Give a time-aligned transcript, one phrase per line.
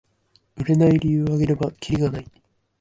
[0.57, 2.25] 売れない理由をあげればキリがない